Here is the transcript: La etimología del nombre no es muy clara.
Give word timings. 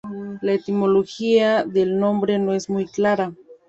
La 0.41 0.53
etimología 0.53 1.63
del 1.63 1.99
nombre 1.99 2.39
no 2.39 2.53
es 2.55 2.71
muy 2.71 2.87
clara. 2.87 3.33